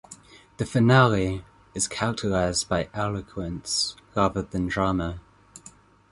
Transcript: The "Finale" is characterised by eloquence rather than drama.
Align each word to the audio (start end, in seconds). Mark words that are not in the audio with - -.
The 0.57 0.65
"Finale" 0.65 1.45
is 1.75 1.87
characterised 1.87 2.67
by 2.67 2.89
eloquence 2.91 3.95
rather 4.15 4.41
than 4.41 4.65
drama. 4.65 5.19